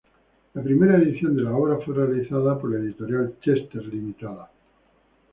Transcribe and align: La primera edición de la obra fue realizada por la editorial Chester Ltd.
La 0.55 0.63
primera 0.63 0.97
edición 0.97 1.35
de 1.35 1.43
la 1.43 1.55
obra 1.55 1.77
fue 1.85 1.93
realizada 1.93 2.59
por 2.59 2.71
la 2.71 2.79
editorial 2.79 3.35
Chester 3.39 3.83
Ltd. 3.85 4.25